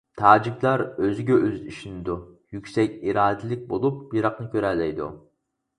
تاجىكلار 0.19 0.83
ئۆزىگە 1.07 1.35
ئۆزى 1.41 1.61
ئىشىنىدۇ، 1.73 2.17
يۈكسەك 2.57 2.99
ئىرادىلىك 3.03 3.65
بولۇپ، 3.75 4.03
يىراقنى 4.21 4.53
كۆرەلەيدۇ. 4.57 5.15